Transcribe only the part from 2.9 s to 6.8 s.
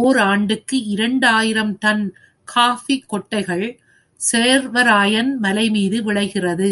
கொட்டை சேர்வராயன் மலைமீது விளைகிறது.